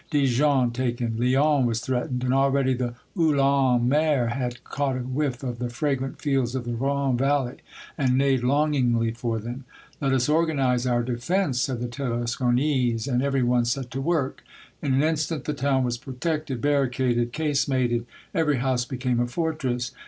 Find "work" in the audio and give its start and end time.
14.01-14.43